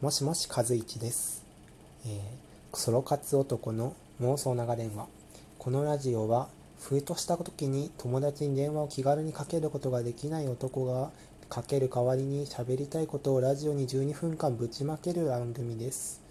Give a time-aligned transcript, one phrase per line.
[0.00, 1.44] もしもし和一です、
[2.06, 5.08] えー、ソロ活男の妄想長電話。
[5.58, 6.46] このラジオは
[6.78, 11.10] ふとした時に友達に電話を気軽にかけることができない男が
[11.48, 16.22] かける代わりに喋りたいことをラジオに12分間ぶちまける番組です、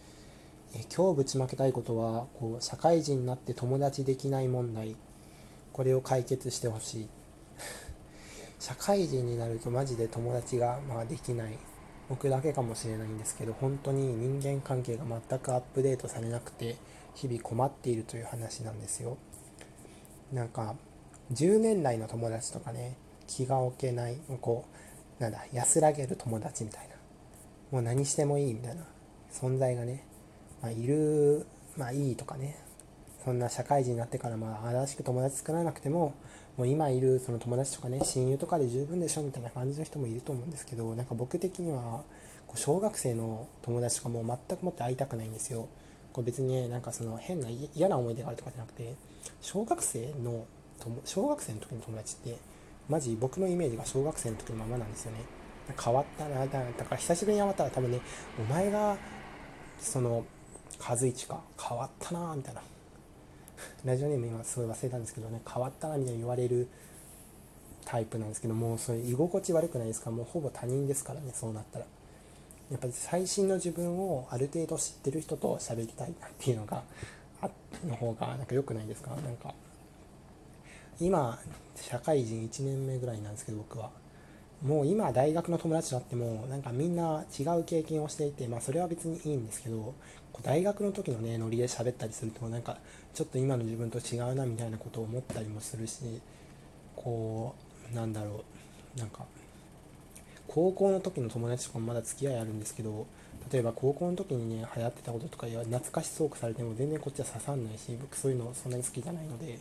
[0.74, 4.96] えー、今日ぶちまけたいことはこう社会人になって友達できない問題。
[5.74, 7.08] これを解決してほしい。
[8.62, 11.60] 社会人になるとマジで友達がまあできない。
[12.10, 16.78] 僕だけかもしれないんですけど本当に人間関係が全くアップデートされなくて
[17.16, 19.18] 日々困っているという話なんですよ。
[20.32, 20.76] なんか
[21.34, 22.96] 10年来の友達とかね
[23.28, 24.66] 気が置けないこ
[25.20, 26.96] うなんだ安らげる友達みたいな。
[27.72, 28.84] もう何してもいいみたいな
[29.32, 30.06] 存在がね、
[30.62, 31.46] まあ、いる
[31.76, 32.58] まあいいとかね
[33.26, 36.14] そんな社会人になってからまあ新しく友達作らなくても
[36.58, 42.04] もう今いるその友達とかね親友とかで十分でしょみたいな感じの人もいると思うんですけどなんか僕的には
[42.48, 45.68] こう小学生の友達とかも全くもって会いたくないんですよ。
[46.14, 48.96] こう別にねなんかその変な嫌な思い出があるとかじゃなくて
[49.42, 50.46] 小学生の
[51.06, 52.38] 小学生の時の友達って
[52.90, 55.20] マジ僕のイメージが小学生の時のままなんですよね。
[55.80, 58.00] 変わったなだから久しぶりに会ったら多分ね
[58.40, 58.98] お前が
[59.80, 60.26] その
[60.80, 62.62] 和一か変わったなみたいな。
[63.86, 66.68] ラジオネーム今すごい忘れたんですけどね変わったなみたいに言われる
[67.86, 70.12] タイプなんですけどもうそれ居心地悪くないですか？
[70.12, 71.86] もうほぼ他人ですからねそうなったら。
[72.70, 76.84] やっぱり最新の自分をある程度知ってる人と喋りたいなっていうのが
[77.42, 77.50] あ
[77.88, 79.12] の方がなんか良くないですか？
[79.12, 79.54] なんか
[81.00, 81.40] 今
[81.76, 83.90] 社会人1年目ぐらいなんですけど僕は。
[84.66, 89.94] もう今大学の友達と会ってもなんかみんな違う経験をしていてまあそれは別にいいんですけど
[90.44, 92.78] 大学の時のねノリで喋ったりするとなんか
[93.14, 96.22] ちょっと今の自分と違うなみたいなことを思ったりもするし
[96.96, 97.56] こ
[97.92, 98.44] うなんだろ
[98.96, 99.26] うなんか
[100.48, 103.06] 高校の時の友達とかもまだ付き合いあるんですけど
[103.52, 109.60] 例えば高校の時にね流行ってたこととか懐かしそうくされても全然こっちは刺さんないし僕そういうのそんなに好きじゃないので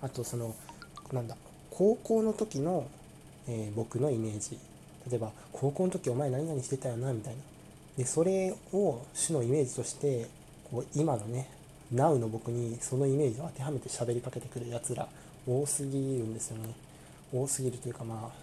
[0.00, 0.54] あとその
[1.12, 1.36] なんだ
[1.70, 2.86] 高校の時の
[3.48, 4.58] えー、僕のイメージ。
[5.10, 7.40] 例えば高校の時お前何々してたよなみたいな。
[7.96, 10.28] でそれを主のイメージとして
[10.70, 11.48] こう今のね
[11.92, 15.06] Now の僕にそのイメージを当てはめて喋りかけてくるやつら
[15.46, 16.74] 多すぎるんですよね。
[17.34, 18.42] 多すぎるというかまあ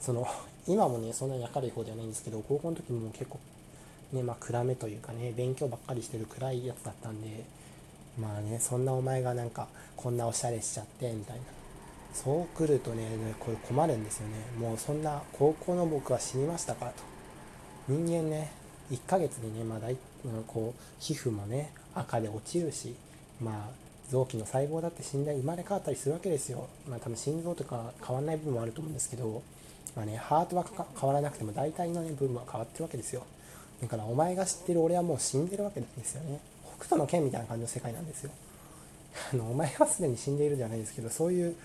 [0.00, 0.26] その
[0.66, 3.38] 今もねそんなに明るい方ではないんですけど高校の時も結構
[4.12, 7.44] ねまあ暗めというかね勉強ばっかりしてる暗いやつだったんで
[8.18, 11.57] まあねそんなお前がなんかこんなおしゃれしちゃってみたいな。
[12.14, 13.06] そう来るとね
[13.38, 14.34] これ困るんですよね。
[14.58, 16.92] もうそんな高校の僕は死にましたかと。
[17.88, 18.50] 人間ね
[18.90, 19.96] 1ヶ月にねまあ大
[20.46, 22.94] こう皮膚もね赤で落ちるし
[23.40, 23.70] まあ
[24.10, 26.68] 臓器の細胞だって死んで生まれ変わったりするわけですよ。
[26.88, 29.42] まあ多分心臓とか変わんない部分もあると思うんですけど
[29.94, 30.64] まあねハートは
[30.98, 33.24] 変わらなくても大体の、ね、部分は変わってるわけですよ。
[33.80, 36.40] だからお前が知ってる俺はもう死んでるわけなんですよね。
[36.78, 38.30] 北斗の剣みたいな感じの世界なんですよ。
[39.32, 41.56] あのお前はすでに死んでいるじゃないですけどそういう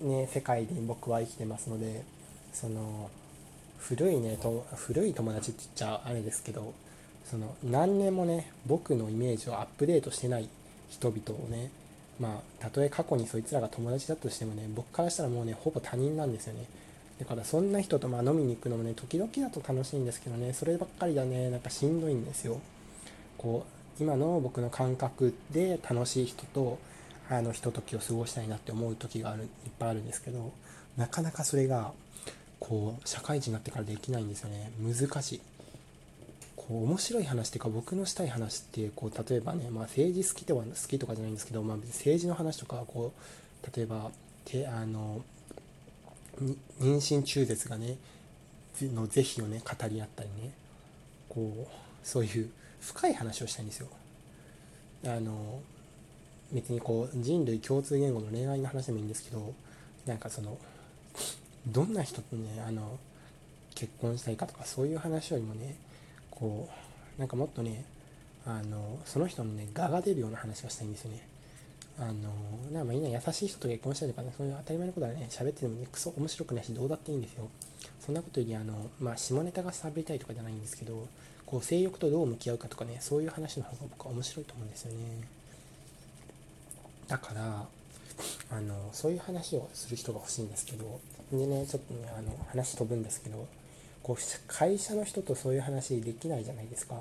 [0.00, 2.04] ね、世界で僕は生きてますので
[2.52, 3.10] その
[3.78, 6.72] 古いねと古い友達って言っちゃあれですけど
[7.24, 10.48] その何年もね僕のイメージをアップデートしてない
[10.88, 11.70] 人々をね
[12.18, 16.64] まあたとえ過去にそいつらが友達だとしてもね僕からしたらもうねほぼ他人なんですよね。
[17.18, 22.60] だからそんな人とまあ飲みに行くのもね時々だと楽しいんですけどねそればっかりだねなんかしんどいんですよ。
[23.36, 23.66] こ
[23.98, 26.78] う今の僕の感覚で楽しい人と
[27.30, 29.48] あのひとときを過ごしたいなって思う時があるいっ
[29.78, 30.52] ぱいあるんですけど
[30.96, 31.92] なかなかそれが
[32.58, 34.70] こう社会人になってからできないんですよね。
[34.78, 35.40] 難しい。
[36.56, 44.10] こう面白い話っていうか僕のしたい話ってこう例えばね、まあ、政治好きとは好きとかじゃないんですけど、まあ、政治の話とかこう例えば
[44.44, 45.22] てあの
[46.80, 47.96] 妊娠中絶がね
[48.82, 50.52] の是非をね語り合ったりね
[51.28, 51.66] こう
[52.02, 53.88] そういう深い話をしたいんですよ。
[55.04, 55.60] あの
[56.52, 59.52] 別にこう人類共通言語の恋愛の話でもいいんですけど
[60.06, 60.58] なんかその
[61.66, 62.98] どんな人とねあの
[63.74, 65.76] 結婚したいかとかそういう話よりもね
[66.30, 66.68] こ
[67.16, 67.84] うなんかもっとね
[68.46, 71.26] あのその人のね我が出るような話がしたいんですよね。
[71.98, 72.12] あの
[72.72, 77.48] なんかみんな優しい人と結婚したりとかねそういう当たり前のことはね喋っててもねクソ面白くないしどうだっていいんですよ。
[78.00, 81.06] そんなことよりあのまあ下ネタが喋りたいとかじゃないんですけど
[81.44, 84.98] こう性欲とどう向き合うかとかねそういう話の方が僕は面白いと思うんですよね。
[87.10, 87.66] だから
[88.52, 91.00] あのそういう話をする人が欲しいんですけど
[91.32, 93.46] でねちょっとねあの話飛ぶんですけど
[94.02, 94.16] こう
[94.46, 96.94] 会社の人とそういう話できないじゃないですか。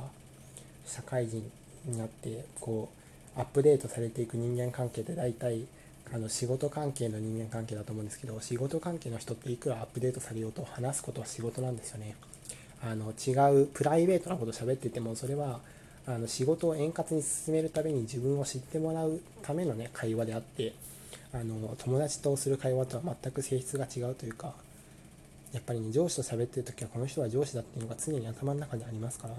[0.86, 1.50] 社会人
[1.86, 2.90] になってこ
[3.38, 5.66] うアップデートされていく人間関係って大体
[6.12, 12.16] あの仕事関係の人間関係だと思うんですけど仕事関係の人っていくらアップデートされようと話すことは仕事なんですよね。
[12.82, 15.60] あの違うプライベートなこと喋っててもそれは
[16.10, 20.74] あの仕事を円滑に進めるために自分を知ってもらうためのね会話であって
[21.32, 24.54] あの友達とする会話とは全く性質が違うというか
[25.54, 29.36] やっぱりね上司と喋ってる時はこの人は上司だっていうのが常に頭の中にありますから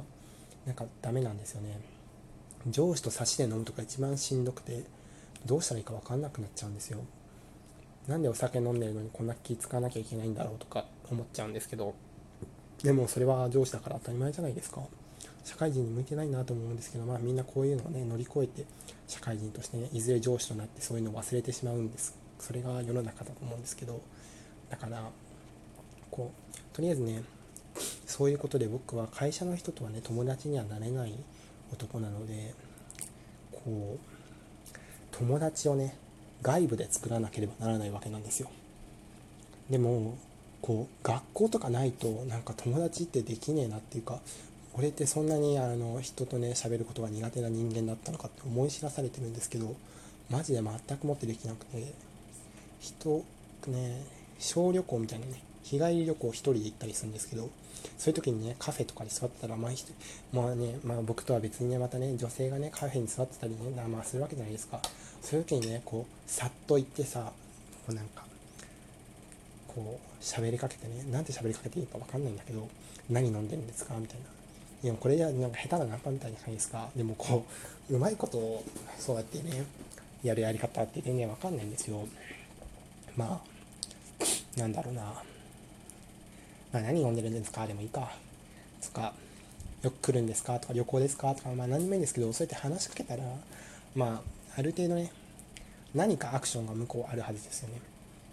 [0.65, 1.81] なんかダメなんですよね。
[2.69, 4.85] 上司と差しで飲むとか一番しんどくて
[5.47, 7.01] どうしたらいいか分かんなくなっちゃうんですよ。
[8.07, 11.95] なんでお酒飲んでるのにこんな気使わなきゃいけないんだろうとか思っちゃうんですけど
[12.83, 14.83] でもそれは上司だから当たり前じゃないですか。
[15.45, 18.65] 社会人に向いてないなと思うんですけど、まあ、みんなこういうのをね乗り越えて
[19.09, 22.17] 社会人としてねいずれ上司となってそういうのを忘れてしまうんです。
[22.39, 24.01] それが世の中だと思うんですけど
[24.71, 25.03] だから
[26.11, 27.23] こうとりあえずね
[28.07, 31.15] そういうことで僕は会社の人とはね友達にはなれない
[31.73, 32.55] 男なので
[33.53, 33.99] こう
[35.13, 35.97] 友達をね
[36.43, 38.51] 外部で作らなければならないわけなんですよ。
[39.69, 40.17] でも
[40.63, 44.21] こう学校とかないとなんか友達ってできねえなっていうか
[44.75, 49.75] 俺ってそんなにあの人とね喋ることが苦手な人間だったのかって思い知らされてるんですけど
[50.31, 51.93] マジで全くもってできなくて
[52.81, 53.25] 人
[53.67, 54.05] ね
[54.39, 57.51] 小旅行みたいなね日帰り旅行1人で行ったりするんですけど
[57.99, 59.73] そういう時にねカフェとかに座ってたらまあ
[60.33, 63.59] まあね、まあ、僕とは別にねまたね女性がねカフェに座ってたりね
[63.89, 64.81] まあするわけじゃないですか。
[65.23, 67.33] そういう時にねこうさっと行ってさ
[67.87, 68.25] こうなんか
[69.69, 72.69] こう喋りかけてねなんて喋りかけていいか分かんないんだけど
[73.11, 74.40] 何飲んでるんですかみたいな。
[74.83, 76.89] いやこれじゃなんか下手なナンパみたいじゃないですか？
[76.97, 77.45] でもこ
[77.91, 78.65] ううまいことを
[78.99, 79.65] そうやってね
[80.23, 82.07] やるやり方って全然わかんないんですよ。
[83.17, 87.67] まあなんだろうな、まあ、何飲んでるんですか？
[87.67, 88.11] でもいいか。
[88.83, 89.13] とか
[89.83, 90.59] よく来るんですか？
[90.59, 91.35] とか旅行ですか？
[91.35, 93.23] とかまあ何でもいいんですけどそうやって話しかけたら
[93.95, 94.23] ま
[94.57, 95.13] あある程度ね
[95.95, 97.75] 何かアクションが向こうあるはずですよね。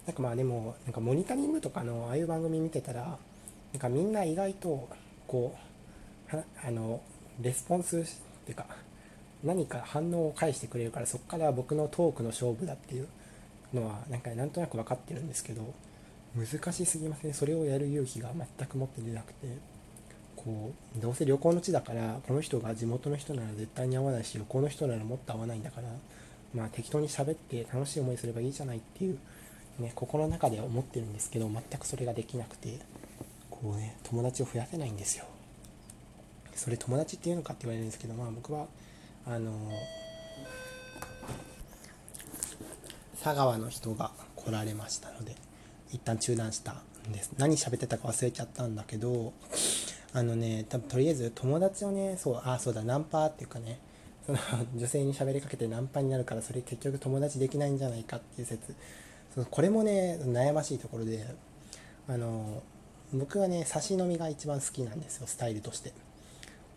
[0.06, 3.18] なんかまあでもなんかモニタリングとかのああいう番組見てたら
[3.72, 4.88] なんかみんな意外と
[5.26, 5.67] こう
[6.30, 7.00] あの
[7.40, 8.02] レスポンスっ
[8.44, 8.66] ていうか
[9.44, 13.08] 何か反応を返してくれるからそこから僕のトークの勝負だっていう
[13.72, 15.74] のはなんかなんとなく分かってるんですけど
[16.36, 19.46] 難しすぎません、ね、それをやる勇気が全く持って出なくて
[20.36, 25.88] こうどうせ旅行の地だからこの人が地元の人なら絶対に会わないし旅行の人ならもっと会わないんだから
[26.54, 29.18] まあ適当に喋って楽しい思いすればいいじゃないっていう
[29.78, 32.78] ね心の中では思ってるんですけど全くそれができなくて
[33.50, 35.24] こうね友達を増やせないんですよ。
[36.58, 38.66] それ友達っていうのかって言われるんですけど、まあ僕は、
[39.26, 39.52] あの
[43.22, 45.34] 佐川の人が来られましたので、
[45.90, 47.32] 一旦中断したんです。
[47.38, 49.32] 何喋ってたか忘れちゃったんだけど、
[50.12, 53.80] あのね、多分とりあえず友達をね、そう、あ、そうだ、ナンパっていうかね、
[54.28, 54.38] その
[54.76, 58.74] 女性に喋りかけてナンパになるからそれ結局友達できないんじゃないかっていう説
[59.32, 61.26] そのこれもね悩ましいところで
[62.06, 62.62] あの
[63.14, 65.94] 僕はね差し飲みが一番好きなんですよスタイルとして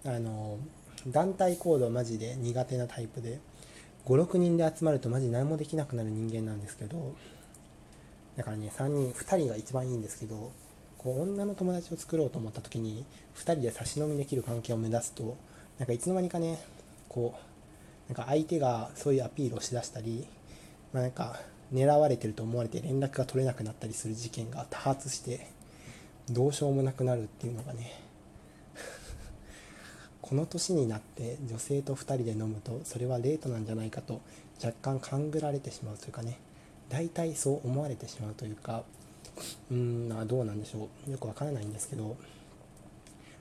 [0.05, 0.57] あの
[1.07, 3.39] 団体行動マジで苦手なタイプで
[4.05, 7.15] 56人で集まるとマジ何もできなくなる人間なんですけど
[8.35, 10.51] だからね3人2人が一番いいんですけど
[10.97, 13.05] こう女の友達を作ろうと思った時に
[13.35, 15.37] 2人で差し飲みできる関係を目指すと
[15.77, 16.59] なんかいつの間にかね
[17.09, 20.27] こうなんか相手がそういうアピールをしだしたり、
[20.93, 21.39] まあ、なんか
[21.73, 25.47] 狙われてると思われて連絡が取れなくなったりする事件が多発して
[26.29, 28.01] どうしようもなくなるっていうのがね
[30.31, 34.21] この年になって女性と2人で飲むとそれはデートなんじゃないかと
[34.63, 36.39] 若干勘ぐられてしまうというかね。
[36.87, 38.85] 大体そう思われてしまうというか
[39.69, 41.11] うーんあどうなんでしょう。
[41.11, 42.15] よくわからないんですけど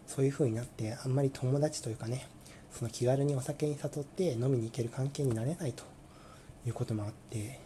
[0.08, 2.26] そういう風になってあんまり友達というかね
[2.72, 5.84] その気軽にお酒に誘って飲みに行ける関係になれないと
[6.66, 7.60] いうこともあって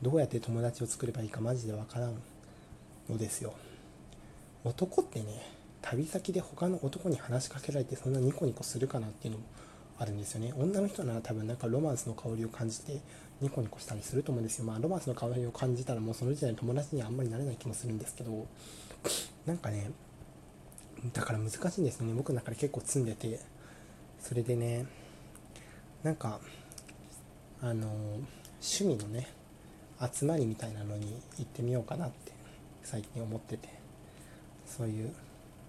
[0.00, 2.14] どうやって友達を作ればいいかマジでわからん
[3.10, 3.52] のですよ。
[4.64, 5.57] 男ってね
[5.90, 9.46] 旅先で他の男に話しかけられてそんなニコニコするかなっていうのも
[9.98, 10.52] あるんですよね。
[10.56, 13.00] 女の人なら多分なんかロマンスの香りを感じて
[13.40, 14.66] ニコニコしたりすると思うんですよ。
[14.66, 18.46] まあロマンスの香りを感じたらもうその時点で友達にはあんまりなれない気もするんですけど
[19.46, 19.90] なんかね
[21.14, 22.12] だから難しいんですよね。
[22.14, 23.40] 僕の中で結構積んでて
[24.20, 24.84] それでね
[26.02, 26.38] なんか
[27.62, 27.88] あの
[28.60, 29.28] 趣味のね
[30.12, 32.32] 集まりみたいなのに行ってみようかなって
[32.84, 33.68] 最近思ってて
[34.66, 35.12] そういう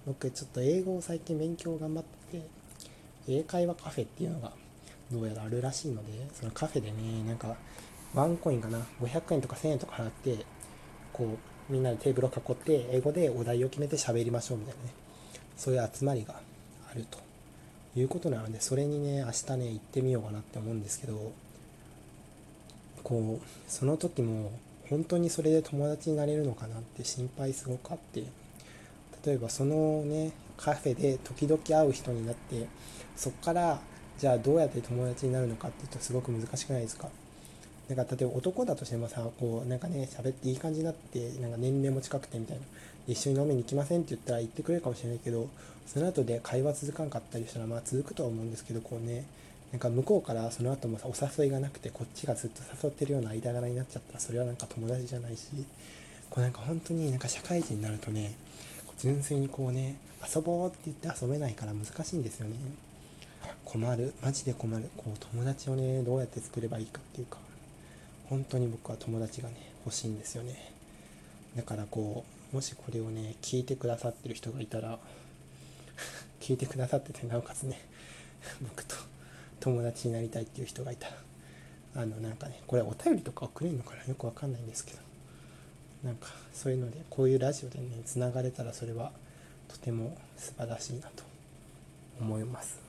[0.06, 2.42] 僕ちょっと英語を最近勉強頑張って
[3.28, 4.52] 英会話カフェっていうのが
[5.12, 7.56] どうやらあるらしいのでそのカフェでねなんか
[8.14, 10.46] ワンコインかな500円とか1000円とか払って
[11.14, 11.38] こ
[11.70, 14.94] うみんなでテーブルを囲って英語でお題を決めて喋りましょうみたいなね
[15.58, 16.36] そういう集まりが
[16.92, 17.20] あると
[18.00, 21.32] いうことなのでそれにね明日ね行ってみようかなって思うんですけど
[23.04, 24.52] こうその時も
[24.90, 28.24] 本当にそれで友達になれるのかなって心配すごくあって
[29.26, 32.68] 例えばそのねカフェで時々会う人になって
[33.16, 33.80] そっから
[34.18, 37.08] じゃあどうやって友達になるのかっていうとすごく難しくないですか？
[37.88, 42.64] なんか例えば男だとしてもさこうなんかね喋っていい感じになってなんか年齢も近くてみたいな。
[43.08, 45.50] 一緒に飲みに行きませんって言ったら言ってくれるかもしれないけど
[45.88, 49.26] その後で会話続かんかったりしたらまあ続くとは思うんですけどこうね
[49.72, 55.48] なんか向こうからその後もさお誘いがなくてこっちがずっと誘ってるような間柄になっちゃったらそれはなんか友達じゃないし
[56.30, 58.36] こうなんか本当になんか社会人になるとね
[59.00, 59.98] 純粋にこうね
[60.36, 62.56] 遊ぼうって言って遊べないから難しいんですよね。
[63.64, 64.14] 困る？
[64.22, 64.90] マジで困る？
[64.98, 67.38] こう友達をねどうやって作ればいいかっていうか。
[68.30, 70.72] 本当に僕は友達がね欲しいんですよね。
[71.56, 75.00] だからこうもしこれをね聞いてくださってる人がいたら
[76.42, 77.80] 聞いてくださっててなおかつね
[78.62, 78.96] 僕と
[79.60, 81.16] 友達になりたいっていう人がいたら
[81.96, 84.04] あのなんかねこれお便りとか送れるのかな？
[84.04, 85.09] よくわかんないんですけど。
[86.04, 89.12] なんかそういうのでこういうラジオでねつながれたらそれは
[89.68, 91.24] とても素晴らしいなと
[92.20, 92.80] 思います。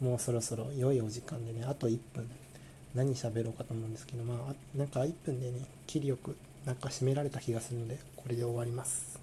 [0.00, 2.28] もうそろそろ良いお時間でねあと1分。
[2.94, 6.34] 何喋ろうかと思うんですけどまあなんか1分でね切りよく
[6.64, 9.15] なんか締められた気がするのでこれで終わります。